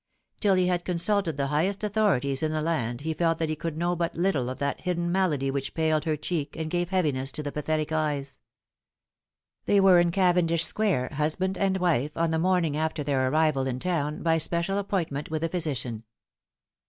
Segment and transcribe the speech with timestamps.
[0.39, 3.77] Till he had consulted the highest authorities in the laud he felt that he could
[3.77, 6.55] know but little of that hidden Marked by Fat&, 343 malady which paled her cheek
[6.55, 8.39] and gave heaviness to the pathetic eyes.
[9.65, 13.77] They were in Cavendish Square, husband and wife, on the morning after their arrival in
[13.77, 16.01] town, by special appointment with the physician.